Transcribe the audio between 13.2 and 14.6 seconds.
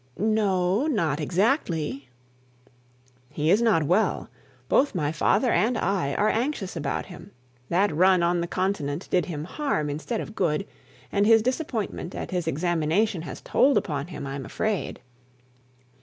has told upon him, I'm